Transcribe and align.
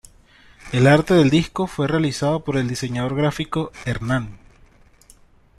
El 0.71 0.87
arte 0.87 1.13
del 1.13 1.29
disco 1.29 1.67
fue 1.67 1.87
realizado 1.87 2.39
por 2.43 2.57
el 2.57 2.67
diseñador 2.67 3.15
gráfico 3.15 3.71
Hernán. 3.85 4.39